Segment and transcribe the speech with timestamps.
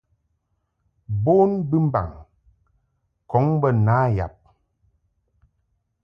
[1.25, 2.09] Bon bɨmbaŋ
[3.25, 4.33] ŋkɔŋ bə na yab.